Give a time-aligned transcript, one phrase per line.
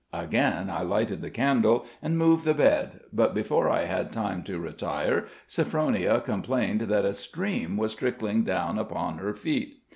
[0.13, 4.57] Again I lighted the candle and moved the bed, but before I had time to
[4.57, 9.83] retire Sophronia complained that a stream was trickling down upon her feet.